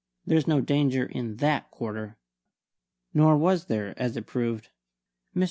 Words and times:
There's 0.25 0.47
no 0.47 0.61
danger 0.61 1.05
in 1.05 1.35
that 1.35 1.69
quarter!" 1.69 2.17
Nor 3.13 3.37
was 3.37 3.65
there, 3.65 3.93
as 4.01 4.17
it 4.17 4.25
proved. 4.25 4.69
Mr. 5.35 5.39